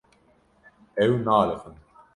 [1.03, 1.75] Ew naaliqin.